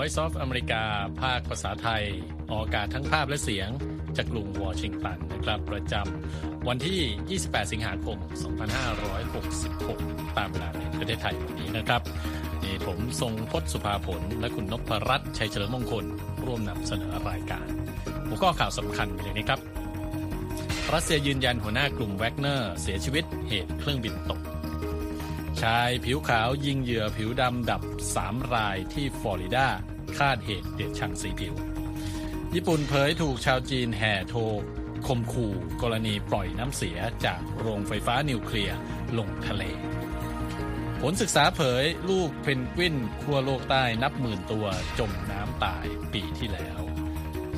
[0.00, 0.82] Voice of America
[1.22, 2.04] ภาคภาษาไทย
[2.50, 3.68] ออกอากาศทั้งภาพและเสียง
[4.16, 8.18] จากกรุงวอชิงตันนะครับ ประจำวันที่ 28 สิงหาคม
[9.52, 12.02] 2566 ตามเวลาในประเทศไทยวันนี้นะครับ
[12.62, 16.04] นี่ผมทรงพศสุภาผล และคุณนพรัตน์ชัยเฉลิมมงคล
[16.46, 17.66] ร่วมนำเสนอรายการ
[18.28, 19.60] หัวข้อข่าวสำคัญอย่างนี้ครับ
[20.94, 24.40] รัสเซียยืนยันหัวหน้ากลุ่มแวกเนอร์เสียชีวิตเหตุเครื่องบินตก
[25.62, 27.82] ชายผิวขาวยิงเหยื่อผิวดำดับ
[28.16, 29.66] 3 รายที่ฟลอริดา
[30.18, 31.54] คาดเหตุเด็ดช่างสีผิว
[32.54, 34.42] ญี่ปุ่นเผยถูกชาวจีนแห่โทร
[35.06, 38.76] คมขู่กรณีปล่อยน้ำเสียจากโรงไฟฟ้านิวเคลียร์
[39.18, 39.62] ลงทะเล
[41.00, 44.66] ผลศึกษาเผยลูกเพนกวินขั้วโลกใต้นับหมื่นตัว
[44.98, 46.80] จมน้ำตายปีที่แล้ว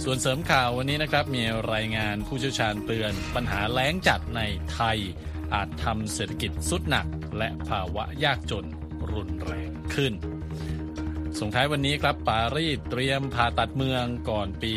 [0.04, 4.40] ส่วนเสริมข่าววันนี้นะครับ มีรายงานผู้เชี่ยวชาญเตือน ปัญหาแล้งจัดใน
[4.72, 4.98] ไทย
[5.54, 7.06] อาจทำเศรษฐกิจสุดหนัก
[7.38, 8.66] และภาวะยากจน
[9.12, 10.12] รุนแรงขึ้น
[11.40, 14.72] ส่งท้ายวันนี้ครับปารีสเตรียมผ่าตัดเมืองก่อนปี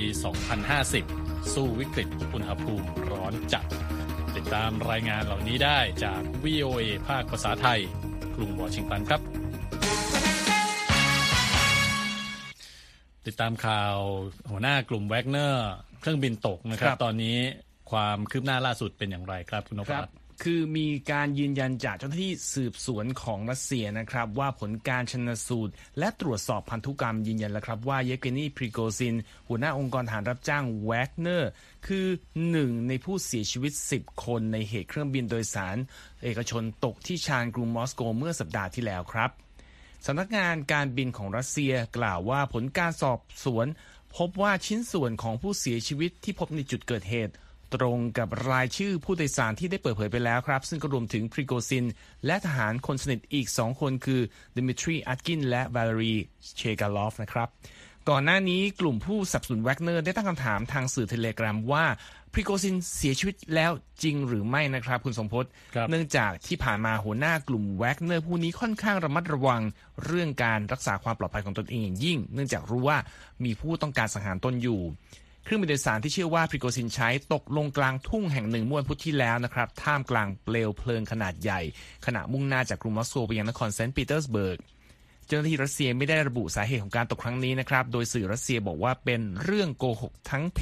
[0.75, 3.65] 2050 สู้วิกฤตอุณหภูมิร้อนจัด
[4.35, 7.79] ติดตามรายงานเหล่านี้ได้จาก VOA ภาคภาษาไทย
[8.35, 9.21] กรุงวอชิงตันครับ
[13.25, 13.95] ติดตามข่าว
[14.49, 17.37] หัวหน้ากลุ่มแวกเนอร์ เครื่องบินตกนะครับครับตอนนี้
[17.91, 29.15] ความคืบหน้าล่าสุดเป็นอย่างไรครับคุณนพครัรับตน์ คือมีการยืนยันจากเจ้าหน้าที่สืบสวนของรัสเซียนะครับ ว่าผลการชนสูตร และตรวจสอบพันธุกรรมยืนยันแล้วครับว่าเยเกนีพริโกซิน
[29.47, 31.51] หัวหน้าองค์กรฐานรับจ้างแวกเนอร์
[31.87, 32.07] คือ
[32.49, 35.77] หนึ่งในผู้เสียชีวิต 10 คนในเหตุเครื่องบินโดยสาร
[36.23, 39.29] เอกชนตกที่ชานกรุงมอสโกเมื่อสัปดาห์ที่แล้วครับ
[40.05, 43.67] สำนักงานการบินของรัสเซียกล่าวว่าผลการสอบสวน
[44.17, 47.33] พบว่าชิ้นส่วนของผู้เสียชีวิตที่พบในจุดเกิดเหตุ
[47.75, 51.85] ตรงกับรายชื่อผู้โดยสารที่ได้เปิดเผยไปแล้วครับ ซึ่งก็รวมถึงพริโกซิน
[52.25, 54.21] และทหารคนสนิทอีก 2 คนคือ
[54.57, 56.15] ดมิทรีอุตกินและวาเลรี
[56.57, 57.47] เชกาลอฟนะครับ
[58.09, 61.85] ก่อนหน้านี้กลุ่มผู้สนับสนุนแวกเนอร์ได้ตั้งคำถามทางสื่อเทเลแกรมว่า
[62.33, 63.71] พริโกซินเสียชีวิตแล้ว
[64.03, 65.45] จริงหรือไม่นะครับ คุณทรงพจน์
[65.75, 69.61] ครับเนื่องจากที่ผ่านมาหัวหน้ากลุ่มแวกเนอร์ผู้นี้ค่อนข้างระมัดระวัง
[70.05, 72.97] เรื่องการรักษาความปลอดภัยของตนเองอย่างยิ่ง เนื่องจากรู้ว่า
[73.43, 74.81] มีผู้ต้องการสังหารตนอยู่
[75.43, 81.61] เครื่องบินโดยสารที่เชื่อว่าพริโกซินใช้ตกลงกลางทุ่งแห่งหนึ่งเมื่อวันพุธที่แล้วนะครับ ท่ามกลางเปลวเพลิงขนาดใหญ่
[82.05, 84.59] ขณะมุ่งหน้าจากกรุงมอสโกไปยังนครเซนต์ปีเตอร์สเบิร์ก
[85.27, 90.59] เจ้าหน้าที่รัสเซียไม่ได้ระบุสาเหตุของการตกครั้งนี้นะครับ โดยสื่อรัสเซียบอกว่าเป็นเรื่องโกหกทั้งเพ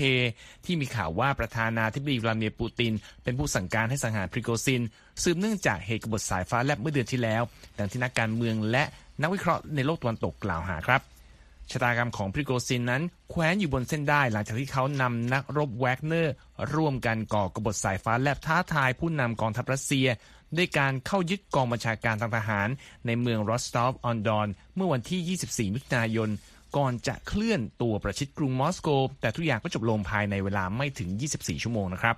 [0.66, 2.94] ที่มีข่าวว่าประธานาธิบดีวลาดิเมียร์ปูติน
[3.24, 4.82] เป็นผู้สั่งการให้สังหารพริโกซิน
[5.24, 7.42] สืบเนื่องจากเหตุกบฏสายฟ้าแลบเมื่อเดือนที่แล้ว
[7.78, 8.84] ดังที่นักการเมืองและ
[9.22, 11.02] นักวิเคราะห์ในโลกตะวันตกกล่าวหาครับ
[11.72, 16.34] ชะตากรรมของพริโกซินนั้นแขวนอยู่บนเส้นด้ายหลังจากที่เขานำนักรบแวกเนอร์
[16.76, 20.08] ร่วมกันก่อกบฏสายฟ้าแลบท้าทายผู้นำกองทัพรัสเซีย
[20.58, 22.68] ด้วยการเข้ายึดกองบัญชาการทางทหาร
[23.06, 26.30] ในเมืองรอสตอฟออนดอนเมื่อวันที่ 24 มิถุนายน
[26.78, 28.90] ก่อนจะเคลื่อนตัวประชิดกรุงมอสโก
[29.22, 32.16] แต่ทุกอย่างก็จบลงภายในเวลาไม่ถึง 24 ชั่วโมงนะครับ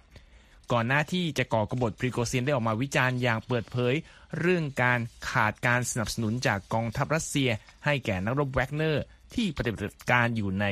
[0.72, 3.94] ก่อนหน้าที่จะก่อกบฏพริโกซินได้ออกมาวิจารณ์อย่างเปิดเผย
[4.40, 5.00] เรื่องการ
[5.30, 7.50] ขาดการสนับสนุนจากกองทัพรัสเซีย
[7.86, 9.04] ให้แก่นักรบแวกเนอร์
[9.38, 10.66] ที่ปฏิบัติการอยู่ใน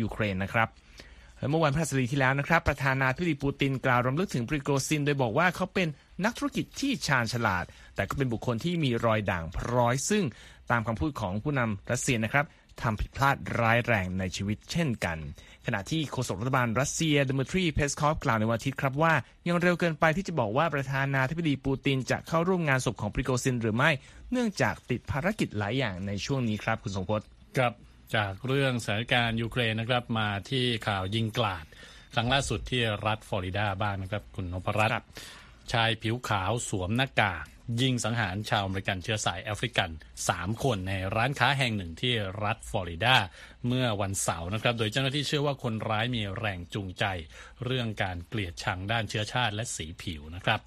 [0.00, 0.68] ยูเครนนะครับ
[1.50, 5.88] เมื่อวันพฤหัสบดีที่แล้วนะครับ ประธานาธิบดีปูตินกล่าวรำลึกถึงพริโกซิน โดยบอกว่าเขาเป็น
[6.24, 7.64] นักธุรกิจที่ชาญฉลาด
[7.94, 10.24] แต่ก็เป็นบุคคลที่มีรอยด่างพร้อย ซึ่ง
[10.70, 12.44] ตามคำพูดของผู้นำรัสเซียนะครับ
[12.82, 15.18] ทำผิดพลาดร้ายแรงในชีวิตเช่นกัน
[15.66, 19.14] ขณะที่โฆษกรัฐบาลรัสเซียดมิทรีเพสคอฟกล่าวในวันอาทิตย์ครับว่า
[19.46, 23.90] ยังเร็วเกินไปที่จะบอกว่าประธานาธิบดีปูตินจะเข้าร่วมงานศพของพริโกซินหรือไม่
[24.32, 27.26] เนื่องจากติดภารกิจหลายอย่างในช่วงนี้ครับคุณทรงพจน์
[27.58, 27.72] ครับ
[28.16, 31.64] จากเรื่องสถานการณ์ยูเครนนะครับมาที่ข่าวยิงกราด
[32.14, 35.04] ครั้งล่าสุดที่รัฐฟลอริดาบ้างนะครับ คุณนพรัตน์ครับ
[35.72, 37.46] ชายผิวขาวสวมหน้ากาก
[37.80, 39.90] ยิงสังหารชาวอเมริกันเชื้อสายแอฟริกัน
[40.26, 42.14] 3 คนในร้านค้าแห่งหนึ่งที่
[42.44, 43.16] รัฐฟลอริดา
[43.66, 47.04] เมื่อวันเสาร์นะครับ โดยเจ้าหน้าที่เชื่อว่าคนร้ายมีแรงจูงใจ
[47.64, 50.60] เรื่องการเกลียดชังด้านเชื้อชาติและสีผิวนะครับ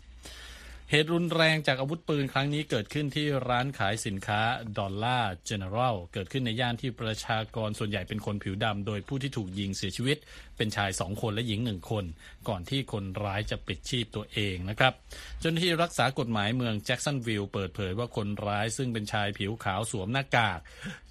[0.93, 4.41] เหตุรุนแรงจากอาวุธปืนครั้งนี้เกิดขึ้นที่ร้านขายสินค้า
[4.77, 10.17] ดอลล่าเจเนอรัลเกิดขึ้นในย่านที่ประชากรส่วนใหญ่เป็นคนผิวดำ โดยผู้ที่ถูกยิงเสียชีวิต
[10.57, 12.05] เป็นชายสองคนและหญิงหนึ่งคน
[12.49, 14.93] ก่อนที่คนร้ายจะปิดชีพตัวเองนะครับ
[15.39, 20.59] เจ้าหน้าที่รักษากฎหมายเมืองแจ็กสันวิลเปิดเผยว่าคนร้ายซึ่งเป็นชายผิวขาวสวมหน้ากาก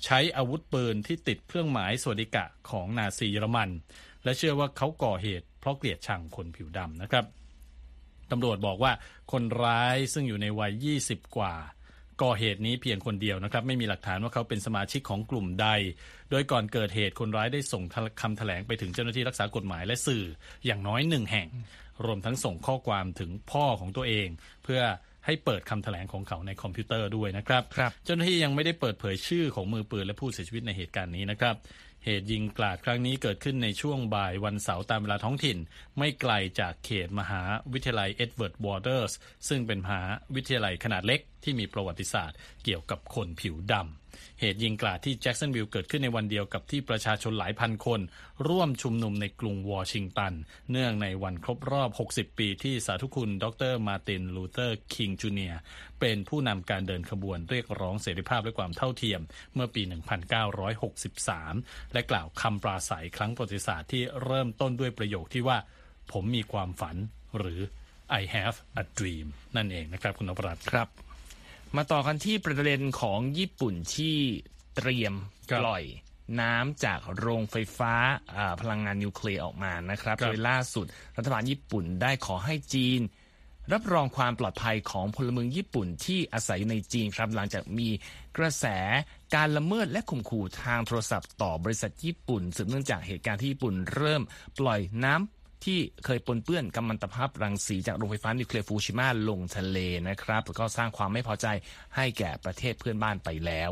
[0.04, 3.70] ใช้อาวุธปืนที่ติดเครื่องหมายสวัสดิกะของนาซีเยอรมัน
[4.24, 7.26] และเชื่อว่าเขาก่อเหตุเพราะเกลียดชังคนผิวดำนะครับ
[8.32, 8.92] ตำรวจบอกว่า
[9.32, 10.72] คนร้ายซึ่งอยู่ในวัย
[11.06, 11.54] 20 กว่า
[12.22, 15.68] ก่อเหตุนี้เพียงคนเดียวนะครับ ไม่มีหลักฐานว่าเขาเป็นสมาชิกของกลุ่มใด
[16.30, 17.82] โดยก่อนเกิดเหตุคนร้ายได้ส่ง
[18.20, 20.24] คำแถลงไปถึงเจ้าหน้าที่รักษากฎหมายและสื่อ
[20.66, 21.48] อย่างน้อยหนึ่งแห่ง
[22.04, 24.28] รวมทั้งส่งข้อความถึงพ่อของตัวเอง
[24.64, 24.80] เพื่อ
[25.26, 31.54] ให้เปิดคำแถลงของเขาในคอมพิวเตอร์ด้วยนะครับครับเจ้าหน้าที่ยังไม่ได้เปิดเผยชื่อของมือปืนและผู้เสียชีวิตในเหตุการณ์นี้นะครับ
[32.04, 35.58] เหตุยิงกราดครั้งนี้เกิดขึ้นในช่วงบ่ายวันเสาร์ตามเวลาท้องถิ่น
[35.98, 37.42] ไม่ไกลจากเขตมหา
[37.72, 39.12] วิทยาลัยเอ็ดเวิร์ดวอเตอร์ส
[39.48, 40.02] ซึ่งเป็นมหา
[40.34, 43.99] วิทยาลัยขนาดเล็กที่มีประวัติศาสตร์เกี่ยวกับคนผิวดำ
[44.40, 48.00] เหตุยิงกราดที่แจ็กสันวิลเกิดขึ้นในวันเดียวกับที่ประชาชนหลายพันคน
[48.48, 50.32] ร่วมชุมนุมในกรุงวอชิงตัน
[50.70, 55.54] เนื่องในวันครบรอบ 60 ปีที่สาธุคุณดรมาร์ตินลูเทอร์คิงจูเนีย
[56.00, 59.20] เป็นผู้นำการเดินขบวนเรียกร้องเสรีภาพและความเท่าเทียม
[59.54, 59.82] เมื่อปี
[60.68, 65.58] 1963 และกล่าวคำปราศัยครั้งประวัติศาสตร์ที่เริ่มต้นด้วยประโยคที่ว่า
[66.12, 66.96] ผมมีความฝัน
[67.38, 67.60] หรือ
[68.20, 69.26] I have a dream
[69.56, 71.09] นั่นเองนะครับคุณนพรัตน์ครับ
[71.76, 74.16] มาต่อกันที่ประเด็นของญี่ปุ่นที่
[74.76, 75.14] เตรียม
[75.50, 75.84] ครับปล่อย
[76.40, 77.94] น้ำจากโรงไฟฟ้า
[78.36, 80.86] อ่าพลังงานนิวเคลียร์ออกมานะครับครับโดยล่าสุด
[81.16, 83.00] รัฐบาลญี่ปุ่นได้ขอให้จีน
[83.72, 87.88] รับรองความปลอดภัยของพลเมืองญี่ปุ่นที่อาศัยอยู่ในจีนครับ หลังจากมี
[88.36, 88.66] กระแส
[89.34, 94.22] การละเมิดและข่มขู่ทางโทรศัพท์ต่อบริษัทญี่ปุ่นสืบเนื่องจากเหตุการณ์ที่ญี่ปุ่นเริ่ม
[94.58, 99.78] ปล่อยน้ำ ที่เคยปนเปื้อนกัมมันตภาพรังสีจากโรงไฟฟ้านิวเคลียร์ฟูชิมะลงทะเล
[100.08, 101.46] นะครับแล้วก็สร้างความไม่พอใจ
[101.96, 103.70] ให้แก่ประเทศเพื่อนบ้านไปแล้ว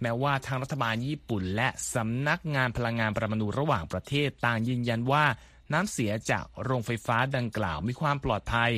[0.00, 5.24] แม้ว่าทางรัฐบาลญี่ปุ่น และสำนักงานพลังงานปรมาณูระหว่างประเทศต่างยืนยันว่า
[5.72, 8.70] น้ำเสียจากโรงไฟฟ้าดังกล่าวมีความปลอดภัย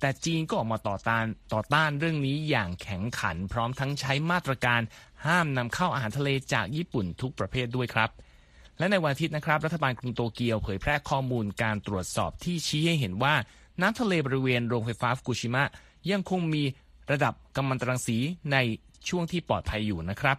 [0.00, 4.80] แต่จีนก็ออกมาต่อต้านต่อต้านเรื่องนี้อย่างแข็งขัน พร้อมทั้งใช้มาตรการ
[5.26, 8.10] ห้ามนำเข้าอาหารทะเลจากญี่ปุ่นทุกประเภทด้วยครับ
[8.78, 13.34] และในวันอาทิตย์นะครับรัฐบาลกรุงโตเกียวเผยแพร่ข้อมูลการตรวจสอบที่ชี้ให้เห็นว่า
[13.80, 15.64] น้ำทะเลบริเวณโรงไฟฟ้าฟุกุชิมะ
[16.10, 16.62] ยังคงมี
[17.10, 18.18] ระดับกัมมันตรังสี
[18.52, 18.56] ใน
[19.08, 20.38] ช่วงที่ปลอดภัยอยู่นะครับ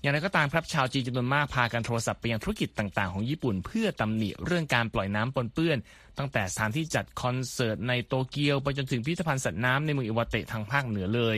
[0.00, 5.78] อย่างไรก็ตามครับชาวจีนจำนวนมากพากันโทรศัพท์ไปยังธุรกิจต่าง ๆ ของญี่ปุ่น เพื่อตำหนิเรื่องการปล่อยน้ำปนเปื้อน
[6.18, 11.36] ตั้งแต่สถานที่จัดคอนเสิร์ตในโตเกียว ไปจนถึงพิพิธภัณฑ์สัตว์น้ำในเมืองอิวาเตะทางภาคเหนือเลย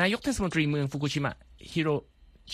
[0.00, 1.34] นายกเทศมนตรีเมืองฟุกุชิมะ
[1.70, 1.88] ฮิโร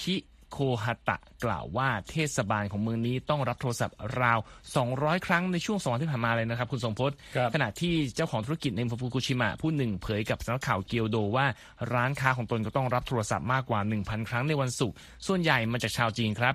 [0.01, 0.15] ชิ
[0.53, 4.39] โคฮาตะกล่าวว่าเทศบาลของเมืองนี้ต้องรับโทรศัพท์ราว
[4.83, 11.47] 200 ครั้งในช่วงสองวันที่ผ่านมาเลยนะครับคุณทรงพจน์ครับขณะที่เจ้าของธุรกิจในเมืองฟุกุชิมะผู้หนึ่งเผยกับสำนักข่าวเกียวโดว่า
[11.93, 14.97] ร้านค้าของตนก็ต้องรับโทรศัพท์มากกว่า 1,000 ครั้งในวันศุกร์
[15.27, 16.55] ส่วนใหญ่มาจากชาวจีนครับ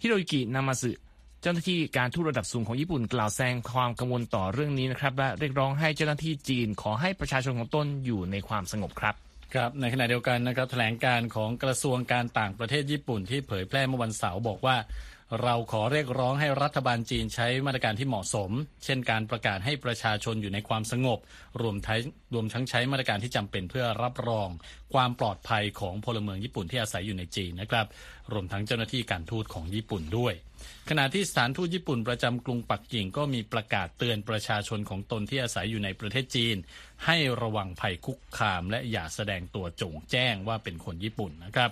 [0.00, 0.92] ฮิโรยุกินามาสึ
[1.42, 9.14] เจ้าหน้าที่การทูตระดับสูงของญี่ปุ่นกล่าวแสดงความกังวลต่อเรื่องนี้นะครับและเรียกร้องให้เจ้าหน้าที่จีนขอให้ประชาชนของตนอยู่ในความสงบครับ
[9.54, 14.76] ครับในขณะเดียวกันนะครับแถลงการของกระทรวงการต่างประเทศญี่ปุ่นที่เผยแพร่เมื่อวันเสาร์บอกว่า
[15.42, 18.50] เราขอเรียกร้องให้รัฐบาลจีนใช้มาตรการที่เหมาะสม
[18.84, 21.18] เช่นการประกาศให้ประชาชนอยู่ในความสงบ
[21.62, 22.00] รวมทั้ง
[22.34, 24.48] รวมทั้งใช้มาตรการที่จำเป็นเพื่อรับรอง
[24.94, 27.86] ความปลอดภัยของพลเมืองญี่ปุ่นที่อาศัยอยู่ในจีนนะครับ
[28.32, 30.34] รวมทั้งเจ้าหน้าที่การทูตของญี่ปุ่นด้วย
[30.88, 36.56] ขณะที่สถานทูตญี่ปุ่นประจำกรุงปักกิ่งก็มีประกาศเตือนประชาชนของตนที่อาศัยอยู่ในประเทศจีน
[37.06, 41.70] ให้ระวังภัยคุกคาม และอย่าแสดงตัวโจ่งแจ้งว่าเป็นคนญี่ปุ่นนะครับ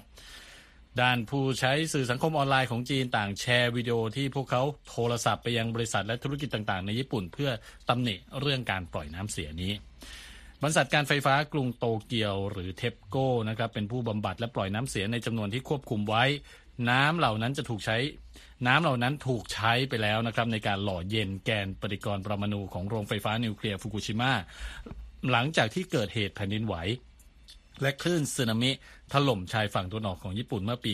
[1.03, 7.51] ด้านผู้ใช้สื่อสังคมออนไลน์ของจีนต่างแชร์วิดีโอที่พวกเขาโทรศัพท์ไปยังบริษัทและธุรกิจต่างๆ ในญี่ปุ่น เพื่อ
[7.89, 9.73] ตำหนิเรื่องการปล่อยน้ำเสียนี้
[10.63, 16.25] บริษัทการไฟฟ้ากรุงโตเกียวหรือเทปโก้นะครับเป็นผู้บำบัดและปล่อยน้ำเสียในจำนวนที่ควบคุมไว้
[16.91, 17.97] น้ำเหล่านั้นจะถูกใช้
[18.67, 24.33] น้ำเหล่านั้นถูกใช้ไปแล้วนะครับในการหล่อเย็นแกนปฏิกรณ์ปรมาณูของโรงไฟฟ้านิวเคลียร์ฟุกุชิมะ
[25.31, 26.75] หลังจากที่เกิดเหตุแผ่นดินไหว
[27.83, 28.71] และคลื่นสึนามิ
[29.13, 30.93] ถล่มชายฝั่งตะวันออกของญี่ปุ่นเมื่อปี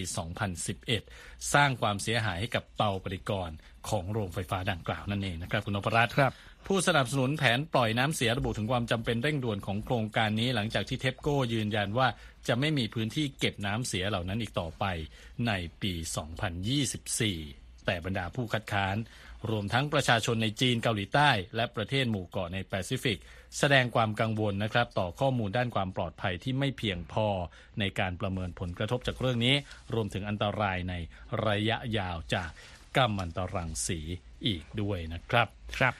[0.76, 3.56] 2011 สร้างความเสียหายให้กับเตาปฏิกรณ์
[3.88, 6.32] ของโรงไฟฟ้าดังกล่าวนั่นเองนะครับคุณนพรัตน์ครับ
[6.66, 12.08] ผู้สนับสนุนแผนปล่อยน้ำเสียระบุถึงความจำเป็นเร่งด่วนของโครงการนี้หลังจากที่เทปโก้ยืนยันว่า
[12.48, 14.84] จะไม่มีพื้นที่เก็บน้ำเสียเหล่านั้นอีกต่อไป
[15.46, 15.92] ในปี
[16.90, 18.96] 2024 แต่บรรดาผู้คัดค้าน
[19.50, 23.18] รวมทั้งประชาชนในจีนเกาหลีใต้ และประเทศหมู่เกาะในแปซิฟิก
[23.58, 27.26] แสดงความกังวลนะครับต่อข้อมูลด้านความปลอดภัยที่ไม่เพียงพอ
[27.80, 29.54] ในการประเมินผลกระทบจากเรื่องนี้
[29.94, 30.94] รวมถึงอันตรายใน
[31.46, 32.50] ระยะยาวจาก
[32.96, 34.00] กัมมันตรังสี
[34.46, 35.94] อีกด้วยนะครับครับ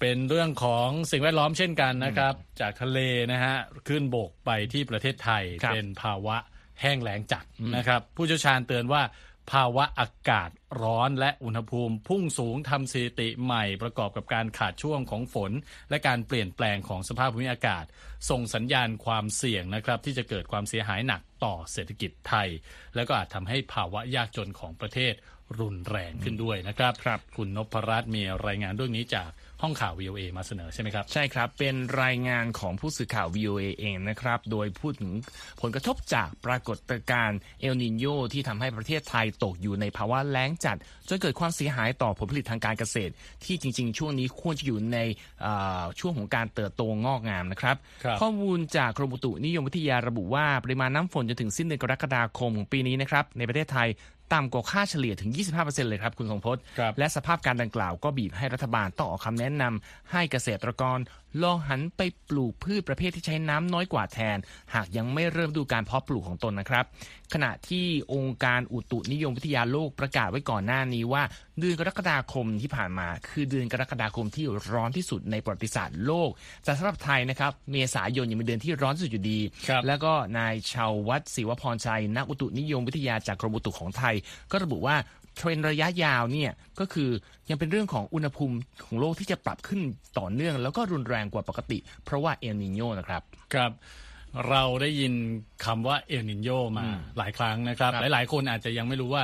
[0.00, 2.98] เป็นเรื่องของสิ่งแวดล้อมเช่นกันนะครับ จากทะเล
[3.32, 3.56] นะฮะ
[3.88, 6.36] ขึ้นบกไปที่ประเทศไทยครับเป็นภาวะ
[6.80, 7.44] แห้งแล้งจัด
[7.76, 9.02] นะครับ ผู้เชี่ยวชาญเตือนว่า
[9.50, 10.50] ภาวะอากาศ
[10.82, 15.52] ร้อนและอุณหภูมิพุ่งสูงทำสถิติใหม่ประกอบกับการขาดช่วงของฝน
[15.90, 17.84] และการเปลี่ยนแปลงของสภาพภูมิอากาศ
[18.30, 22.48] ส่งสัญญาณความเสี่ยงนะครับ ที่จะเกิดความเสียหายหนักต่อเศรษฐกิจไทย
[22.94, 25.14] แล้วก็อาจทำให้ภาวะยากจนของประเทศ
[25.60, 29.30] รุนแรงขึ้นด้วยนะครับครับคุณนพรัตน์มีรายงานเรื่องนี้จาก
[29.62, 35.12] ห้องข่าว VOA มาเสนอใช่ไหมครับ ใช่ครับ เป็นรายงานของผู้สื่อข่าว VOA เองนะครับ โดยพูดถึง
[35.60, 36.78] ผลกระทบจากปรากฏ
[37.10, 40.76] การณ์เอลนินโยที่ทำให้ประเทศไทยตกอยู่ในภาวะแล้งจัด
[41.08, 43.12] จนเกิดความเสียหายต่อผลผลิตทางการเกษตร
[43.44, 44.98] ที่จริง ๆ ช่วงนี้ควรจะอยู่ใน
[46.00, 47.76] ช่วงของการเติบโตงอกงามนะครับ
[48.06, 53.88] รบข้อมูลจากกรมอุตุนิยมวิทยาระบุว่าปริมาณน้ำฝนจนถึงสิ้นเดือนกรกฎาคมของปีนี้นะครับในประเทศไทย
[54.34, 56.62] ต่ำกว่าค่าเฉลี่ยถึง 25%เลยครับคุณทรงพจน์
[56.98, 60.98] และสภาพการดังกล่าวก็บีบให้รัฐบาลต้องออกคำแนะนำให้เกษตรกร
[61.42, 64.36] ลองหันไปปลูกพืชประเภทที่ใช้น้ำน้อยกว่าแทน
[64.74, 66.84] หากยังไม่เริ่มดูการเพาะปลูกของตนนะครับ
[67.34, 71.22] ขณะที่องค์การอุตุนิยมวิทยาโลกประกาศไว้ก่อนหน้านี้ว่า
[71.60, 76.30] เดือนกรกฎาคมที่ผ่านมา คือเดือนกรกฎาคมที่ร้อนที่สุดในประวัติศาสตร์โลก
[76.64, 79.38] แต่สำหรับไทยนะครับ เมษายนยังเป็นเดือนที่ร้อนที่สุดอยู่ดี
[79.86, 84.14] แล้วก็นายชาววัดศิวพรชัย นักอุตุนิยมวิทยาจากกรมอุตุของไทย
[84.50, 84.96] ก็ระบุว่า
[85.36, 87.10] เทรนระยะยาวเนี่ยก็คือ
[87.50, 89.80] ยังเป็นเรื่องของอุณหภูมิของโลกที่จะปรับขึ้น
[90.18, 93.22] ต่อเนื่อง แล้วก็รุนแรงกว่าปกติ เพราะว่าเอลนิโยนะครับ
[93.54, 93.72] ครับ
[94.48, 95.12] เราได้ยิน
[95.64, 96.84] คำว่าเอลนีโญมา
[97.18, 99.22] หลายครั้งนะครับ หลาย ๆ คนอาจจะยังไม่รู้ว่า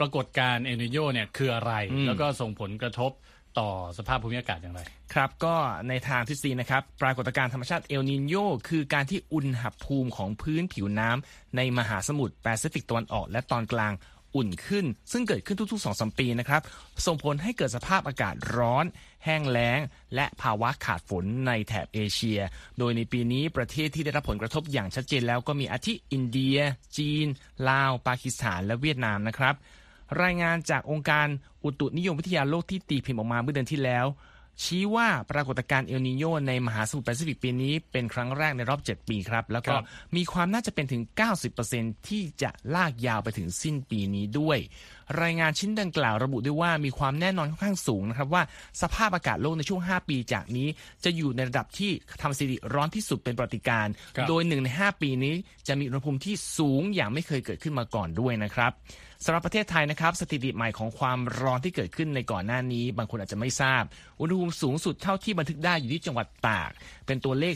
[0.00, 1.72] ปรากฏการณ์เอลนีโญเนี่ยคืออะไร
[2.06, 3.10] แล้วก็ส่งผลกระทบ
[3.58, 4.80] ต่อสภาพภูมิอากาศอย่างไร
[5.14, 5.54] ครับก็
[5.88, 8.34] ในทางทฤษฎีนะครับ ปรากฏการณ์ธรรมชาติเอลนีโญ
[8.68, 13.92] คือการที่อุณหภูมิของพื้นผิวน้ำในมหาสมุทรแปซิฟิกตะวันออกและตอนกลาง
[14.36, 16.62] อุ่นขึ้น ซึ่งเกิดขึ้นทุกๆ2อสปีนะครับ
[17.06, 18.84] ส่งผลให้เกิดสภาพอากาศร้อน
[19.24, 19.80] แห้งแล้ง
[20.14, 22.40] และภาวะขาดฝนในแถบเอเชีย
[22.78, 26.58] โดยในปีนี้ประเทศที่ได้รับผลกระทบอย่างชัดเจนแล้วก็มีอาทิอินเดีย
[26.98, 27.26] จีน
[27.68, 29.54] ลาว ปากีสถานและเวียดนามนะครับ
[30.22, 31.26] รายงานจากองค์การ
[31.64, 34.06] อุตุนิยมวิทยาโลกที่ตีพิมพ์ออกมาเมื่อเดือนที่แล้ว
[34.64, 39.74] ชี้ว่าปรากฏการณ์เอลนิโยในมหาสมุทรแปซิฟิกปีนี้เป็นครั้งแรกในรอบ 7 ปีครับ แล้วก็
[40.16, 41.02] มีความน่าจะเป็นถึง
[41.56, 44.58] 90%ที่จะลากยาวไปถึงสิ้นปีนี้ด้วย
[45.22, 48.42] รายงานชิ้นดังกล่าวระบุด้วยว่ามีความแน่นอนค่อนข้างสูงนะครับว่า
[48.82, 50.68] สภาพอากาศโลกในช่วง 5 ปีจากนี้
[51.04, 51.90] จะอยู่ในระดับที่
[52.22, 53.86] ทำสถิติร้อนที่สุดเป็นปฏิการ
[54.28, 55.34] โดยหนึ่งใน5 ปีนี้
[55.68, 58.72] จะมีอุณหภูมิที่สูงอย่างไม่เคยเกิดขึ้นมาก่อนด้วยนะครับ
[59.24, 63.82] สำหรับประเทศไทยนะครับสถิติใหม่ของความร้อนที่เกิดขึ้นในก่อนหน้านี้ บางคนอาจจะไม่ทราบ
[64.20, 66.70] อุณหภูมิสูงสุดเท่าที่บันทึกได้อยู่ที่จังหวัดตาก
[67.06, 67.54] เป็นตัวเลข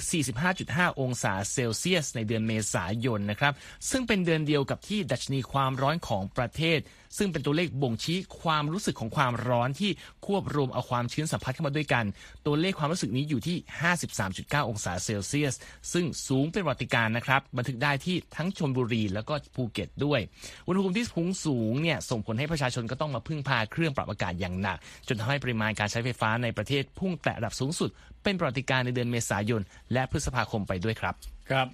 [0.51, 3.53] 45.5 องศาเซลเซียส ในเดือนเมษายนนะครับ
[3.91, 6.79] ซึ่งเป็นเดือนเดียวกับที่ดัชนีความร้อนของประเทศ
[7.19, 9.91] ซึ่งเป็นตัวเลขบ่งชี้ความรู้สึกของความร้อนที่
[10.27, 12.05] ควบรวมเอาความชื้นสัมผัสเข้ามาด้วยกัน
[12.47, 13.57] ตัวเลขความรู้สึกนี้อยู่ที่
[14.13, 15.55] 53.9 องศาเซลเซียส
[15.93, 20.21] ซึ่งสูงเป็นวัติการนะครับ บันทึกได้ที่ทั้งชลบุรีแล้วก็ภูเก็ตด้วย
[20.67, 24.79] อุณหภูมิที่พุ่งสูงเนี่ยส่งผลให้ประชาชนก็ต้องมาพึ่งพาเครื่องปรับอากาศอย่างหนัก
[25.09, 27.91] จนทำให้ปริมาณการใช้ไฟฟ้าในประเทศพุ่งแตะระดับสูงสุด
[28.23, 31.15] เป็นประวัติการในเดือนเมษายน และพฤษภาคมไปด้วยครับ
[31.51, 31.67] ครับ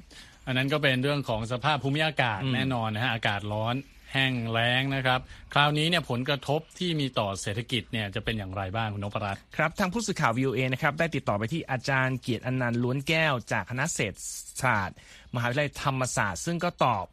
[0.46, 3.74] อันนั้นก็เป็นเรื่องของสภาพภูมิอากาศแน่นอนนะฮะอากาศร้อน
[4.12, 5.20] แห้งแล้งนะครับ
[5.52, 14.16] คราวนี้เนี่ยผลกระทบที่มีต่อเศรษฐกิจเนี่ยจะเป็นอย่างไรบ้างคุณนพรัตน์ครับทางผู้สื่อข่าว VOA นะครับได้ติดต่อไปที่อาจารย์เกียรติอนันต์ล้วนแก้ว จากคณะเศรษฐ
[14.62, 14.96] ศาสตร์
[15.34, 17.06] มหาวิทยาลัยธรรมศาสตร์ ซึ่งก็ตอบ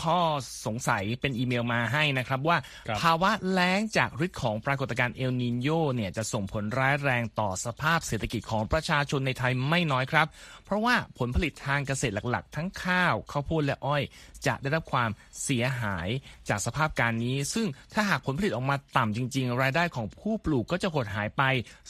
[0.00, 0.20] ข้อ
[0.66, 2.56] สงสัยเป็นอีเมลมาให้นะครับว่า
[3.00, 10.26] ภาวะแล้งจากฤทธิ์ของปรากฏการณ์เอลนินโยเนี่ยจะส่งผลร้ายแรงต่อสภาพเศรษฐกิจของประชาชนในไทยไม่น้อยครับ
[10.64, 14.02] เพราะว่าผลผลิตทางเกษตรหลักๆ ทั้งข้าวข้าวโพดและอ้อย
[14.46, 15.10] จะได้รับความ
[15.44, 16.08] เสียหาย
[16.48, 21.42] จากสภาพการนี้ ซึ่งถ้าหากผลผลิตออกมาต่ำจริง ๆ รายได้ของผู้ปลูกก็จะหดหายไป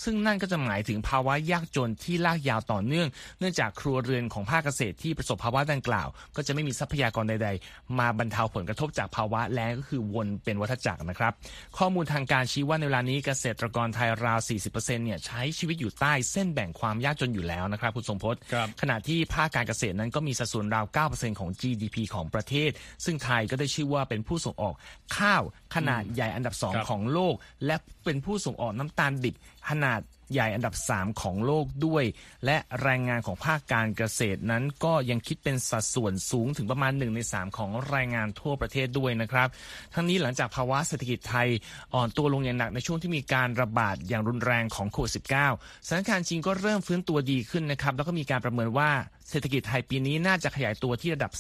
[0.03, 3.09] ซึ่งนั่นก็จะหมายถึงภาวะยากจนที่ลากยาวต่อเนื่อง
[3.39, 11.33] เนื่องจากครัวเรือนของภาคเกษตรที่ประสบภาวะดังกล่าว ก็จะไม่มีทรัพยากรใด ๆ มาบรรเทาผลกระทบจากภาวะแล้งก็คือวนเป็นวัฏจักรนะครับ
[11.79, 18.41] ข้อมูลทางการชี้ว่าในเวลานี้เกษตรกรไทยราว 40%เนี่ยใช้ชีวิตอยู่ใต้เส้นแบ่งความยากจนอยู่แล้วนะครับคุณทรงพจน์
[18.81, 22.71] ขณะที่ภาคการเกษตรนั้นก็มีสัดส่วนราว 9%ของ GDP ของประเทศ
[23.05, 24.75] ซึ่งไทยก็ได้ชื่อว่าเป็นผู้ส่งออก
[25.19, 25.43] ข้าว
[25.75, 27.35] ขนาดใหญ่อันดับสองของโลก
[27.67, 29.35] และเป็นผู้ส่งออกน้ำตาลดิบ
[29.69, 30.01] ขนาด
[30.33, 32.05] ใหญ่อันดับ 3 ของโลกด้วย
[32.45, 39.49] และแรงงานของภาคการเกษตรนั้นก็ยังคิดเป็นสัดส่วนสูงถึงประมาณ 1 ใน 3 ของแรงงานทั่วประเทศด้วยนะครับ
[39.95, 41.49] ทั้งนี้หลังจากภาวะเศรษฐกิจไทย
[41.95, 48.91] อ่อนตัวลงอย่างหนักในช่วงที่มีการระบาดอย่างรุนแรงของโควิด -19 สถานการณ์จีนก็เริ่มฟื้นตัวดีขึ้นนะครับแล้วก็มีการประเมินว่า
[49.31, 51.33] เศรษฐกิจไทยปีนี้น่าจะขยายตัวที่ระดับ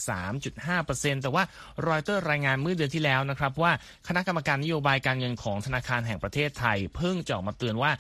[0.56, 1.44] 3.5%แต่ว่า
[1.88, 3.73] รอยเตอร์รายงานเมื่อเดือนที่แล้วนะครับว่า
[4.09, 7.92] คณะกรรมการนโยบายการเงินของธนาคารแห่งประเทศไทย เพิ่งจะออกมาเตือนว่า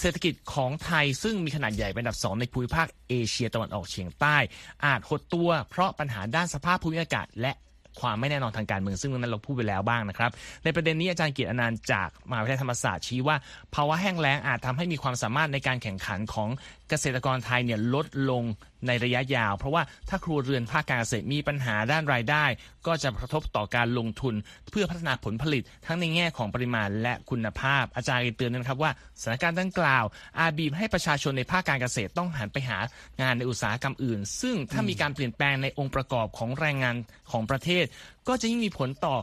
[0.00, 4.36] เศรษฐกิจของไทยซึ่งมีขนาดใหญ่เป็นอันดับสองในภูมิภาคเอเชียตะวันออกเฉียงใต้
[4.84, 7.52] อาจหดตัวเพราะปัญหาด้านสภาพภูมิอากาศ และ
[8.00, 10.30] ความไม่แน่นอนทางการเมืองซึ่งนั้นเราพูดไปแล้วบ้างนะครับ
[10.64, 13.36] ในประเด็นนี้อาจารย์เกียรติอนันต์จากมหาวิทยาลัยธรรมศาสตร์ชี้ว่า
[13.74, 16.48] ภาวะแห้งแล้งอาจทำให้มีความสามารถในการแข่งขันของ
[16.90, 18.42] เกษตรกรไทยเนี่ยลดลง
[18.86, 22.44] ในระยะยาว เพราะว่าถ้าครัวเรือนภาคการเกษตรมีปัญหาด้านรายได้
[22.86, 24.34] ก็จะกระทบต่อการลงทุน
[24.70, 28.90] เพื่อพัฒนาผลผลิตทั้งในแง่ของปริมาณและคุณภาพ อาจารย์เตือนนะครับว่า
[29.20, 30.04] สถานการณ์ดังกล่าว
[30.38, 32.78] อาจบีบให้ประชาชนในภาคการเกษตรต้องหันไปหา
[33.20, 36.96] งานในอุตสาหกรรมอื่น ซึ่งถ้ามีการเปลี่ยนแปลงในองค์ประกอบของแรงงาน
[37.30, 37.84] ของประเทศ
[38.28, 39.16] ก็จะยิ่งมีผลต่อ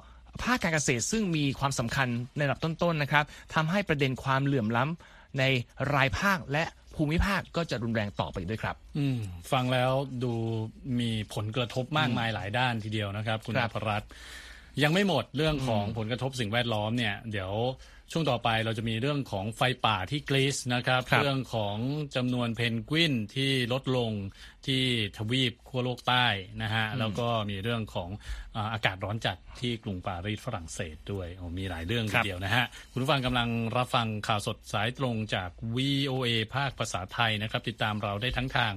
[0.43, 5.43] ภาคการเกษตรซึ่งมีความสำคัญในระดับต้นๆนะครับทำให้ประเด็นความเหลื่อมล้ำ ใน
[5.93, 6.63] รายภาคและ
[6.95, 9.19] ภูมิภาคก็จะรุนแรงต่อไปด้วยครับ อืม
[9.51, 9.91] ฟังแล้ว
[10.23, 10.33] ดู
[10.99, 14.09] มีผลกระทบมากมายหลายด้านทีเดียวนะครับ คุณคอรับภรัตน์
[14.83, 17.51] ยังไม่หมดเรื่องของผลกระทบสิ่งแวดล้อมเนี่ย เดี๋ยว
[18.15, 21.77] ช่วงต่อไปเราจะมีเรื่องของไฟป่าที่กรีซนะครับครับเรื่องของ
[22.15, 24.11] จำนวนเพนกวินที่ลดลง
[24.67, 24.83] ที่
[25.17, 26.25] ทวีปขั้วโลกใต้
[26.63, 28.09] นะฮะแล้วก็มีเรื่องของ
[28.55, 38.73] อาอากาศร้อนจัดที่กรุงปารีสฝรั่งเศสด้วยโอ้มีหลายเรื่องทีเดียวนะฮะคุณผู้ฟังกำลังรับฟังข่าวสดสายตรงจาก VOA ภาคภาษาไทยนะครับ ติดตามเราได้ทั้งทาง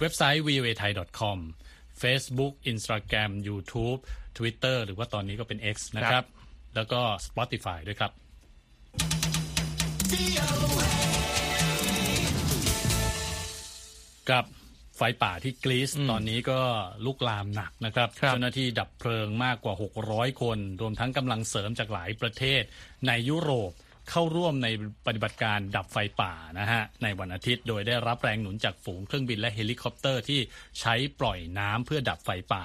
[0.00, 1.38] เว็บไซต์ voa thai com
[2.02, 4.00] Facebook Instagram YouTube
[4.38, 6.24] Twitter หรือว่าตอนนี้ก็เป็น X นะครับ
[6.74, 8.12] แล้วก็ Spotify ด้วยครับ
[14.30, 14.44] กับ
[14.96, 16.60] ไฟป่าที่กรีซตอนนี้ก็
[17.04, 19.74] ลุกลามหนักนะครับครับเจ้าหน้าที่ดับเพลิงมากกว่า
[20.08, 22.62] 600 คน รวมทั้งกำลังเสริมจากหลายประเทศ
[23.06, 23.72] ในยุโรป
[24.10, 24.68] เข้าร่วมใน
[25.06, 30.40] ปฏิบัติการดับไฟป่านะฮะในวันอาทิตย์ โดยได้รับแรงหนุนจากฝูงเครื่องบินและเฮลิคอปเตอร์ที่
[30.80, 32.64] ใช้ปล่อยน้ำเพื่อดับไฟป่า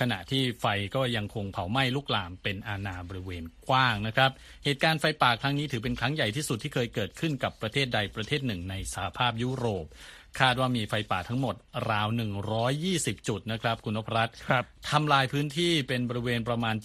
[0.00, 4.30] ขณะที่ไฟก็ยังคงเผาไหม้ลุกลามเป็นอาณาบริเวณกว้างนะครับ
[4.64, 9.86] เหตุการณ์ไฟป่าครั้งนี้ถือเป็นครั้งใหญ่ที่สุดที่เคยเกิดขึ้นกับประเทศใดประเทศหนึ่งในสหภาพยุโรป
[10.40, 11.54] คาดว่ามีไฟป่าทั้งหมด
[11.90, 12.08] ราว
[12.66, 16.76] 120 จุดนะครับ คุณนพรัตน์ครับทำลายพื้นที่เป็นบริเวณประมาณ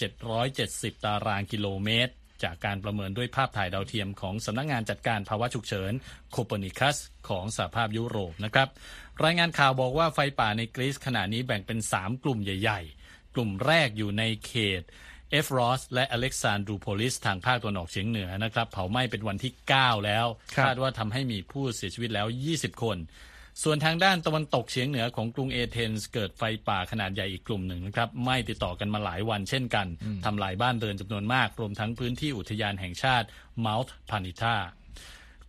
[0.47, 2.13] 770 ตารางกิโลเมตร
[2.43, 5.91] จากการประเมินด้วยภาพถ่ายดาวเทียมของสำนักงานจัดการภาวะฉุกเฉิน
[6.31, 6.97] โคเปนิคัส
[7.29, 8.67] ของสหภาพยุโรปนะครับ
[9.23, 13.00] รายงานข่าวบอกว่าไฟป่าในกรีซขณะนี้แบ่งเป็น 3 กลุ่มใหญ่ ๆ
[13.35, 14.81] กลุ่มแรกอยู่ในเขต
[15.31, 22.97] เอฟรอสและอเล็กซานดรูโพลิสทางภาคตะวันออกเฉียงเหนือนะครับ เผาไหม้เป็นวันที่ 9 แล้วครับคาดว่าทำให้มีผู้เสียชีวิตแล้ว 20 คน
[23.63, 29.87] ส่วนทางด้านตะวันตกเฉียงเหนือของกรุงเอเธนส์เกิดไฟป่าขนาดใหญ่อีกกลุ่มหนึ่งนะครับไหม้ติดต่อกันมาหลายวันเช่นกัน
[30.25, 33.27] ทำลายบ้านเรือนจำนวนมาก รวมทั้งพื้นที่อุทยานแห่งชาติ
[33.65, 34.57] มาลต์พานิทา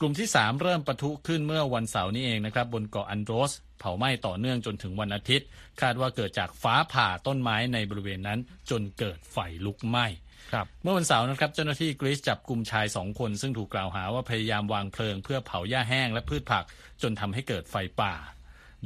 [0.01, 3.53] กลุ่มที่ 3 เริ่มปะทุขึ้นเมื่อวันเสาร์นี้เองนะครับบนเกาะอันโดรส
[3.83, 5.47] เผาไหม้ต่อเนื่องจนถึงวันอาทิตย์
[5.81, 8.39] คาดว่าเกิดจากฟ้าผ่าต้นไม้ในบริเวณนั้น
[8.71, 10.07] จนเกิดไฟลุกไหม้
[10.53, 16.65] ครับเมื่อวันเสาร์นะครับเจ้าหน้าที่กรีซจับกลุ่มชายสองคน ซึ่งถูกกล่าวหาว่าพยายามวางเพลิงเพื่อเผาหญ้าแห้งและพืชผัก
[17.03, 18.15] จนทำให้เกิดไฟป่า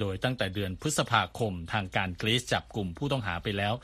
[0.01, 3.75] โดยตั้งแต่เดือนพฤษภาคมทางการกรีซจับกลุ่มผู้ต้องหาไปแล้ว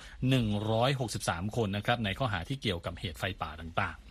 [0.73, 4.02] 163 คนนะครับในข้อหาที่เกี่ยวกับเหตุไฟป่าต่างๆ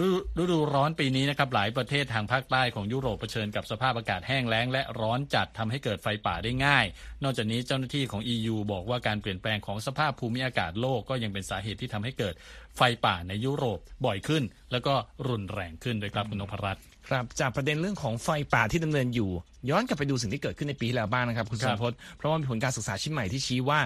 [0.00, 6.84] ฤดูฤดูร้อนปีนี้นะครับหลายประเทศทางภาคใต้ของยุโรปเผชิญกับสภาพอากาศแห้งแล้ง และร้อนจัดทำให้เกิดไฟป่าได้ง่าย
[7.22, 12.34] นอกจากนี้เจ้าหน้าที่ของ EU บอกว่าการเปลี่ยนแปลงของสภาพภูมิอากาศโลกก็ยังเป็นสาเหตุที่ทำให้เกิด
[12.76, 14.94] ไฟป่าในยุโรปบ่อยขึ้น แล้วก็
[15.28, 19.30] รุนแรงขึ้นด้วยครับคุณนพรัตน์ครับจากประเด็นเรื่องของไฟป่าที่ดำเนินอยู่
[19.70, 23.80] ย้อนกลับไปดูสิ่งที่เกิดขึ้นในปีที่แล้วบ้างนะครับ คุณคสรัมบพศเพราะว่ามีผลการศึกษาชิ้นใหม่ที่ชี้ว่า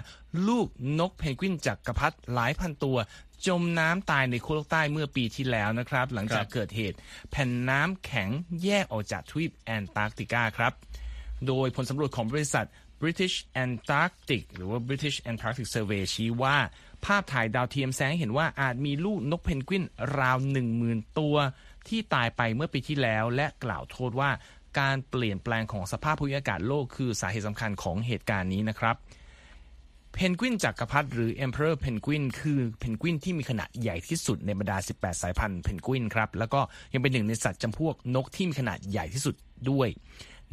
[0.49, 0.67] ลูก
[1.01, 2.97] นกเพนกวินจากกระพัดหลายพันตัว
[3.47, 6.97] จมน้ำตายในขั้วโลกใต้เมื่อปีที่แล้วนะครับ หลังจากเกิดเหตุ
[7.31, 8.29] แผ่นน้ำแข็ง
[8.63, 10.73] แยกออกจากทวีปแอนตาร์กติกาครับ
[11.47, 12.67] โดยผลสำรวจของบริษัท
[13.03, 16.57] British Antarctic หรือว่า British Antarctic Survey ชี้ว่า
[17.05, 19.85] ภาพถ่ายดาวเทียมแสดงให้เห็นว่าอาจมีลูกนกเพนกวิน
[20.19, 20.37] ราว
[20.79, 21.37] 10,000 ตัว
[21.89, 24.31] ที่ตายไปเมื่อปีที่แล้ว และกล่าวโทษว่า
[24.79, 28.97] การเปลี่ยนแปลงของสภาพภูมิอากาศโลกคือสาเหตุสำคัญของเหตุการณ์นี้นะครับ
[30.19, 36.61] เพนกวินจักรพรรดิหรือ Emperor Penguin คือเพนกวินที่มีขนาดใหญ่ที่สุดในบรรดา 18 สายพันธุ์เพนกวินครับ แล้วก็
[36.93, 39.35] ยังเป็นหนึ่งในสัตว์จำพวกนกที่มีขนาดใหญ่ที่สุด
[39.71, 39.89] ด้วย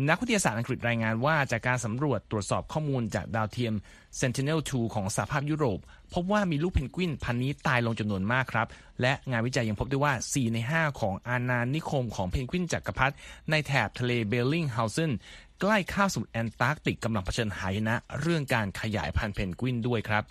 [0.10, 3.74] นักวิทยาศาสตร์อังกฤษรายงานว่าจากการสำรวจตรวจสอบข้อมูลจากดาวเทียม
[4.20, 5.80] Sentinel-2 ของสหภาพยุโรป
[6.14, 8.68] พบว่ามีลูกเพนกวินพันธุ์นี้ตายลงจำนวนมากครับ
[9.02, 13.16] และงานวิจัยยังพบด้วยว่า 4 ใน 5 ของอาณานิคมของเพนกวินจักรพรรดิ
[13.50, 15.12] ในแถบทะเลเบลลิงเฮาเซน
[15.62, 20.24] ใกล้คาบสมุทรแอนตาร์กติกกำลังเผชิญหายนะ เรื่องการขยายพันธุ์เพนกวินด้วยครับ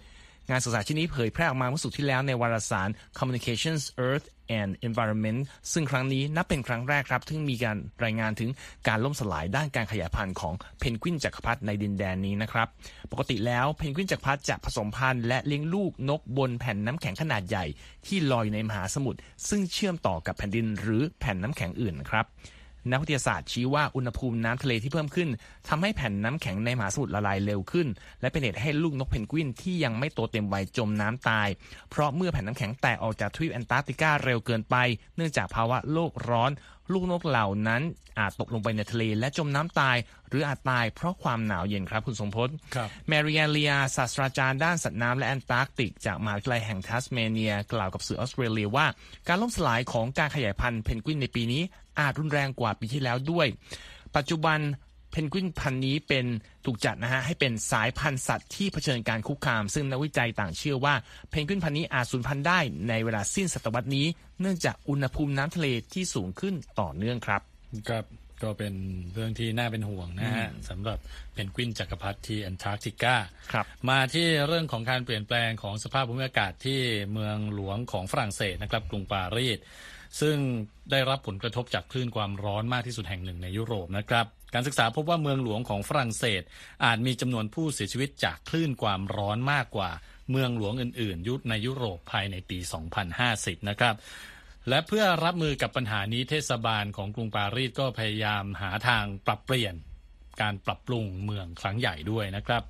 [0.51, 4.27] งานศึกษาชิ้นนี้เผยแพร่ออกมาเมื่อศุกร์ที่แล้วในวารสาร Communications Earth
[4.59, 5.41] and Environment
[5.73, 8.51] ซึ่งครั้งนี้นับเป็นครั้งแรกครับที่มีการรายงานถึง
[8.88, 12.69] การล่มสลายด้านการขยายพันธุ์ของเพนกวินจักรพรรดิในดินแดนนี้นะครับ
[13.12, 17.65] ปกติแล้วเพนกวินจักรพรรดิจะผสมพันธุ์และเลี้ยงลูกนกบนแผ่นน้ำแข็งขนาดใหญ่
[18.07, 22.27] ที่ลอยในมหาสมุทรซึ่งเชื่อมต่อกับแผ่นดินหรือแผ่นน้ำแข็งอื่นครับ
[22.90, 25.29] นักวิทยาศาสตร์ชี้ว่าอุณหภูมิน้ำทะเลที่เพิ่มขึ้น
[25.68, 27.87] ทำให้แผ่นน้ำแข็งในมหาสมุทรละลายเร็วขึ้น
[28.21, 31.49] และเป็นเหตุให้ลูกนกเพนกวินที่ยังไม่โตเต็มวัยจมน้ำตาย
[31.90, 34.77] เพราะเมื่อแผ่นน้ำแข็งแตกออกจากทวีปแอนตาร์กติกาเร็วเกินไป
[35.16, 36.51] เนื่องจากภาวะโลกร้อน
[36.92, 37.83] ลูกนกเหล่านั้น
[38.18, 39.97] อาจตกลงไปในทะเลและจมน้ำตาย
[40.29, 48.87] หรืออาจตายเพราะความหนาวเย็นครับคุณทรงพจน์ครับแมริแอนเลียศาสตราจารย์ด้านสัตว์น้ำและแอนตาร์กติก จากมหาวิทยาลัยแห่งทัสเมเนีย กล่าวกับสื่อออสเตรเลียว่า
[49.29, 51.62] การล่มสลายของการขยายพันธุ์เพนกวินในปีนี้
[51.98, 53.46] อาจรุนแรงกว่าปีที่แล้วด้วย
[54.16, 54.59] ปัจจุบัน
[55.12, 56.26] เพนกวินพันธุ์นี้เป็น
[56.64, 60.94] ถูกจัดนะฮะให้เป็นสายพันธุ์สัตว์ที่เผชิญการคุกคาม ซึ่งนักวิจัยต่างเชื่อว่า
[61.31, 64.07] เพนกวินพันธุ์นี้อาจสูญพันธุ์ได้ในเวลาสิ้นศตวรรษนี้
[64.40, 67.40] เนื่องจากอุณหภูมิน้ำทะเลที่สูงขึ้นต่อเนื่องครับ
[67.88, 68.05] ครับ
[68.42, 68.74] ก็เป็น
[69.12, 70.98] เรื่องที่น่าเป็นห่วงนะฮะสำหรับ
[71.33, 73.14] เพนกวินจักรพรรดิที่แอนตาร์กติกา
[73.52, 76.81] ครับมาที่เรื่องของการเปลี่ยนแปลงของสภาพภูมิอากาศที่
[77.12, 79.59] เมืองหลวงของฝรั่งเศสนะครับกรุงปารีส
[80.20, 80.37] ซึ่ง
[80.90, 86.42] ได้รับผลกระทบจากคลื่นความร้อนมากที่สุดแห่งหนึ่งในยุโรปนะครับการศึกษาพบว่าเมืองหลวงของฝรั่งเศส
[86.85, 89.90] อาจมีจำนวนผู้เสียชีวิตจากคลื่นความร้อนมากกว่า
[90.31, 92.59] เมืองหลวงอื่นๆ ยุในยุโรปภายในปี
[93.14, 93.94] 2050 นะครับ
[94.68, 99.75] และเพื่อรับมือกับปัญหานี้เทศบาลของกรุงปารีสก็พยายามหาทางปรับเปลี่ยน
[100.40, 102.62] การปรับปรุงเมืองครั้งใหญ่ด้วยนะครับ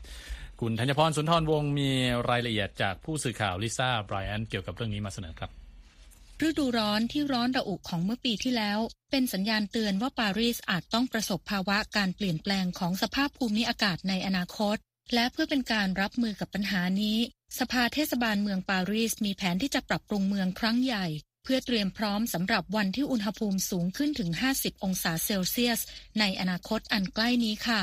[0.60, 1.90] คุณธัญพรสุนทรวงศ์มี
[2.30, 5.61] รายละเอียดจากผู้สื่อข่าวลิซ่าไบรอันเกี่ยวกับเรื่องนี้มาเสนอครับ
[6.48, 8.78] ฤดูร้อนที่ร้อนระอุของเมื่อปีที่แล้ว
[9.10, 14.76] เป็นสัญญาณเตือนว่าปารีสอาจต้องประสบภาวะการเปลี่ยนแปลงของสภาพภูมิอากาศในอนาคต
[15.14, 17.18] และเพื่อเป็นการรับมือกับปัญหานี้
[17.58, 21.06] สภาเทศบาลเมืองปารีสมีแผนที่จะปรับปรุงเมืองครั้งใหญ่
[21.44, 25.80] เพื่อเตรียมพร้อมสำหรับวันที่อุณหภูมิสูงขึ้นถึง 50 องศาเซลเซียส
[26.20, 27.82] ในอนาคตอันใกล้นี้ค่ะ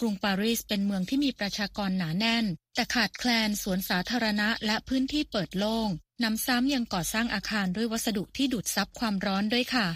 [0.00, 5.90] กรุงปารีสเป็นเมืองที่มีประชากรหนาแน่น แต่ขาดแคลนสวนสาธารณะและพื้นที่เปิดโล่ง
[6.24, 9.88] นำซ้ำยังก่อสร้างอาคารด้วยวัสดุที่ดูดซับความร้อนด้วยค่ะ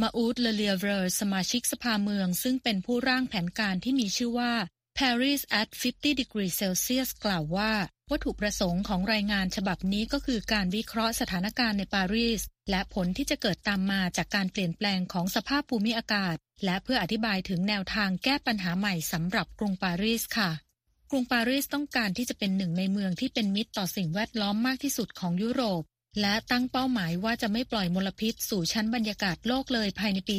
[0.00, 4.52] มาอูดเลเลียเวอร์สมาชิกสภาเมือง ซึ่งเป็นผู้ร่างแผนการที่มีชื่อว่า
[4.98, 7.72] Paris at 50 degrees Celsius กล่าวว่า
[8.10, 20.50] วัตถุประสงค์ของรายงานฉบับนี้ก็คือการวิเคราะห์สถานการณ์ในปารีส และผลที่จะเกิดตามมาจากการเปลี่ยนแปลงของสภาพภูมิอากาศ และเพื่ออธิบายถึงแนวทางแก้ปัญหาใหม่สำหรับกรุงปารีสค่ะ
[21.10, 25.82] กรุงปารีสต้องการที่จะเป็นหนึ่งในเมืองที่เป็นมิตรต่อสิ่งแวดล้อมมากที่สุดของยุโรป
[26.20, 30.36] และตั้งเป้าหมายว่าจะไม่ปล่อยมลพิษสู่ชั้นบรรยากาศโลกเลยภายในปี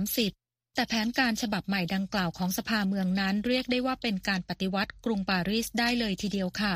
[0.00, 6.74] 2030 แต่แผนการฉบับใหม่ดังกล่าวของสภาเมืองนั้นเรียกได้ว่าเป็นการปฏิวัติกรุงปารีสได้เลยทีเดียวค่ะ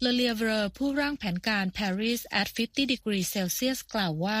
[0.00, 4.40] เลเลียเวอร์ผู้ร่างแผนการ Paris at 50 degrees Celsius กล่าวว่า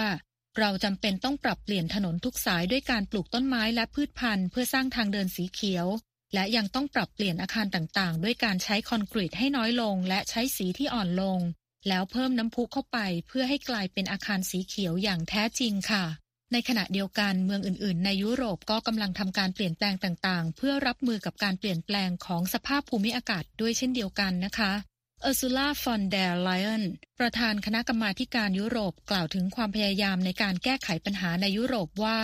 [0.58, 5.86] เราจำเป็นต้องปรับเปลี่ยนถนนทุกสายด้วยการปลูกต้นไม้และพืชพันธุ์เพื่อสร้างทางเดินสีเขียว
[6.34, 11.38] และยังต้องปรับเปลี่ยนอาคารต่างๆ ด้วยการใช้คอนกรีตให้น้อยลง และใช้สีที่อ่อนลง
[11.88, 16.04] แล้วเพิ่มน้ำพุเข้าไปเพื่อให้กลายเป็นอาคารสีเขียวอย่างแท้จริงค่ะ
[16.52, 24.72] ในขณะเดียวกันเมืองอื่นๆ ในยุโรปก็กำลังทำการเปลี่ยนแปลงต่างๆ เพื่อรับมือกับการเปลี่ยนแปลงของสภาพภูมิอากาศด้วยเช่นเดียวกันนะคะ
[25.20, 26.84] เออร์ซูล่าฟอนเดร์ไลออน
[27.20, 32.18] ประธานคณะกรรมาการยุโรปกล่าวถึงความพยายามในการแก้ไขปัญหาในยุโรปว่า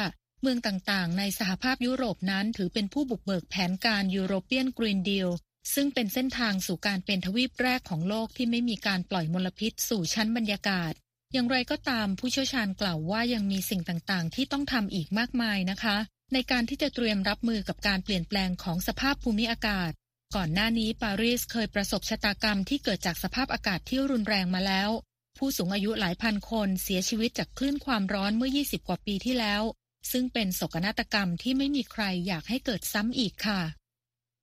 [0.46, 5.30] เมืองต่างๆ ในสหภาพยุโรปนั้นถือเป็นผู้บุกเบิกแผนการ European Green Deal
[5.74, 10.92] ซึ่งเป็นเส้นทางสู่การเป็นทวีปแรกของโลกที่ไม่มีการปล่อยมลพิษสู่ชั้นบรรยากาศ
[11.32, 15.96] อย่างไรก็ตามผู้เชี่ยวชาญกล่าวว่ายังมีสิ่งต่างๆ ที่ต้องทำอีกมากมายนะคะ
[16.32, 19.90] ในการที่จะเตรียมรับมือกับการเปลี่ยนแปลงของสภาพภูมิอากาศ
[20.36, 24.90] ก่อนหน้านี้ปารีสเคยประสบชะตากรรมที่เกิดจากสภาพอากาศที่รุนแรงมาแล้ว
[25.38, 29.62] ผู้สูงอายุหลายพันคนเสียชีวิตจากคลื่นความร้อนเมื่อ 20 กว่าปีที่แล้ว
[30.12, 33.60] ซึ่งเป็นโศกนาฏกรรมที่ไม่มีใครอยากให้เกิดซ้ำอีกค่ะ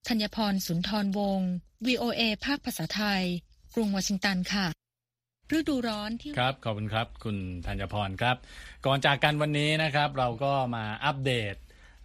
[0.07, 1.51] ธัญพรสุนทรวงศ์
[1.87, 3.23] VOA ภาคภาษาไทย
[3.73, 4.67] กรุงวอชิงตันค่ะ
[5.57, 8.37] ฤดูร้อนที่ครับ ขอบคุณครับ คุณธัญพรครับ
[8.85, 11.55] ก่อนจากกันวันนี้นะครับ เราก็มาอัปเดต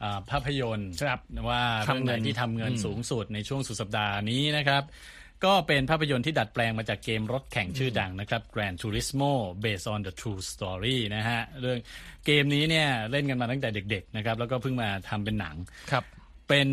[0.03, 4.83] อ่าภาพยนตร์ครับว่าเรื่องไหนทำเงินที่ทำเงินอืมสูงสุดในช่วงสุดสัปดาห์นี้นะครับ
[5.45, 9.33] ก็เป็นภาพยนตร์ที่ดัดแปลงมาจากเกมรถแข่งชื่อดังนะครับ Gran Turismo
[9.65, 11.79] based on the true story นะฮะเรื่อง
[12.27, 15.57] เกมนี้เนี่ยเล่นกันมาตั้งแต่เด็กๆนะครับแล้วก็เพิ่งมาทำเป็นหนัง
[15.91, 16.05] ครับ
[16.49, 16.69] เป็น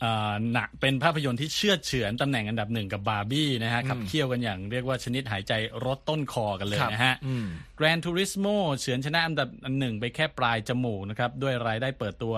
[0.00, 5.52] เอ่อหนักเป็นภาพยนตร์ที่เชื่อดเฉือนตำแหน่งอันดับหนึ่งกับบาร์บี้นะฮะขับเคี่ยวกันอย่างเรียกว่าชนิดหายใจ
[5.84, 7.46] รถต้นคอกันเลยครับนะฮะอืม
[7.78, 12.34] Gran Turismo เฉือนชนะอันดับหนึ่งไปแค่ปลายจมูกนะครับ ด้วยรายได้เปิดตัว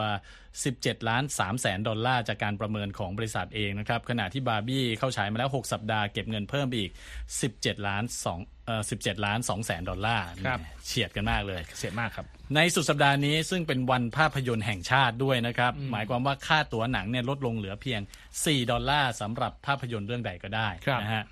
[0.72, 6.92] 17 ล้าน3แสนดอลลาร์จากการประเมินของบริษัทเองนะครับ ขณะที่บาร์บี้เข้าฉายมาแล้ว 6 สัปดาห์เก็บเงินเพิ่มไปอีก
[7.38, 8.02] 17 ล้าน
[8.34, 18.00] 2เอ่อ17 ล้าน2แสนดอลลาร์ครับเฉียดกันมากเลยเสียมากครับ ในสุดสัปดาห์นี้ซึ่งเป็นวันภาพยนตร์แห่งชาติด้วยนะครับ หมายความว่าค่าตั๋วหนังเนี่ยลดลงเหลือเพียง
[18.36, 21.24] 4 ดอลลาร์สำหรับภาพยนตร์เรื่องใดก็ได้ครับนะฮะ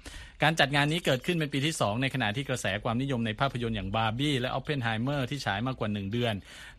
[0.43, 6.35] การจัดงานนี้เกิดขึ้นเป็นปีที่ 2 ในขณะที่กระแสความนิยมในภาพยนตร์อย่างบาร์บี้และออ p เพนไฮเมอร์ที่ฉายมากกว่า 1 เดือน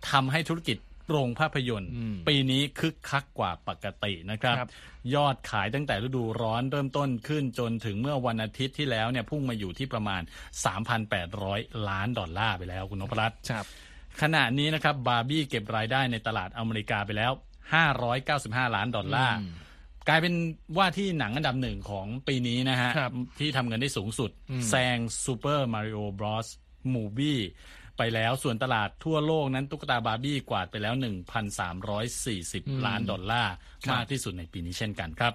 [0.10, 0.78] ทำให้ธุรกิจ
[1.10, 1.92] โรงภาพยนตร์
[2.28, 4.70] ปีนี้คึกคักกว่าปกตินะครับครับ
[5.16, 10.22] ยอดขายตั้งแต่ฤดูร้อนเริ่มต้นขึ้นจนถึงเมื่อวันอาทิตย์ที่แล้วเนี่ยพุ่งมาอยู่ที่ประมาณ
[11.04, 13.66] 3,800 ล้านดอลลาร์ไปแล้วคุณนพรัตน์ครับ
[14.22, 17.32] ขณะนี้นะครับบาร์บี้เก็บรายได้ในตลาดอเมริกาไปแล้ว
[18.04, 19.38] 595 ล้านดอลลาร์
[20.08, 20.34] กลายเป็น
[20.78, 24.32] ว่าที่หนังอันดับหนึ่งของปีนี้นะฮะครับที่ทำเงินได้สูงสุด
[24.70, 26.48] แซง Super Mario Bros.
[26.96, 27.42] Movie
[27.98, 30.94] ไปแล้วส่วนตลาดทั่วโลกนั้นตุ๊กตาบาร์บี้กวาดไปแล้ว
[31.70, 33.54] 1,340 ล้านดอลลาร์
[33.92, 35.34] มากที่สุดในปีนี้เช่นกันครับ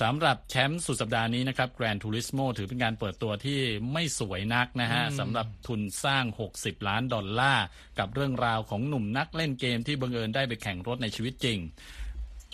[0.00, 3.60] สำหรับแชมป์สุดสัปดาห์นี้นะครับ Grand Turismo ถือเป็นการเปิดตัวที่
[3.92, 6.24] ไม่สวยนักนะฮะสำหรับทุนสร้าง
[6.56, 7.64] 60 ล้านดอลลาร์
[7.98, 11.58] กับเรื่องราวของหนุ่มนักเล่นเกมที่บังเอิญได้ไปแข่งรถในชีวิตจริง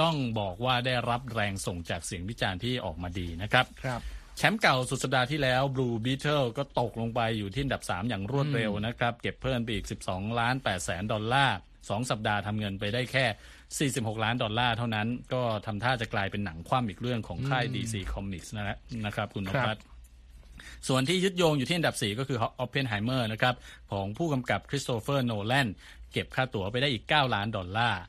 [0.02, 4.00] ต้องบอกว่าได้รับแรงส่งจากเสียงวิจารณ์ที่ออกมาดีนะครับครับ
[4.36, 19.28] แชมป์เก่าสุดสัปดาห์ที่แล้ว Blue Beetle ก็ตกลงไปอยู่ที่อันดับ 3 อย่างรวดเร็วนะครับ เก็บเพิ่มไปอีก 12 ล้าน8แสนดอลลาร์2สัปดาห์ทำเงินไปได้แค่ 46 ล้านดอลลาร์เท่านั้น ก็ทำท่าจะกลายเป็นหนังคว่ำอีกเรื่องของค่าย DC Comics นะฮะนะครับ
[19.34, 19.80] คุณรัตพลครับ
[20.88, 23.54] ส่วนที่ยึดโยงอยู่ที่อันดับ 4 ก็คือ Oppenheimer นะครับ
[23.92, 25.68] ของผู้กำกับคริสโตเฟอร์โนแลน
[26.12, 28.00] เก็บค่าตั๋วไปได้อีก 9 ล้านดอลลาร์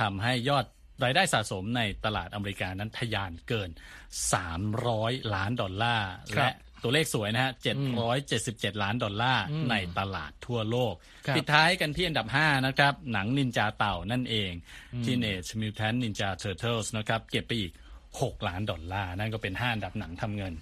[0.00, 0.66] ทำให้ยอด
[1.04, 3.70] รายได้สะสมในตลาดอเมริกานั้นทะยานเกิน
[4.52, 7.52] 300 ล้านดอลลาร์ครับและตัวเลขสวยนะฮะ
[8.16, 10.94] 777 ล้านดอลลาร์ในตลาดทั่วโลก
[11.26, 14.50] ครับปิดท้ายกันที่อันดับ 5 นะครับ หนังนินจาเต่านั่นเอง
[15.04, 17.72] Teenage Mutant Ninja Turtles นะครับ เก็บไปอีก
[18.10, 20.52] 6 ล้านดอลลาร์ นั่นก็เป็น 5 อันดับหนังทำเงิน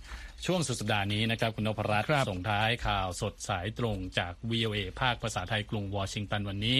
[0.44, 6.76] ช่วงสุดสัปดาห์นี้นะครับคุณนพรัตน์ครับส่งท้ายข่าวสดสายตรงจาก VOA ภาคภาษาไทยกรุงวอชิงตันวันนี้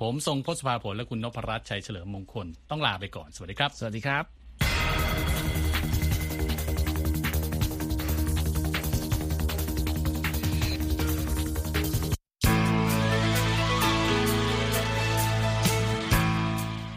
[0.00, 5.69] ผมทรงพศภาผลและคุณนพรัตน์ชัยเฉลิมมงคล ต้องลาไปก่อน สวัสดีครับ สวัสดีครับ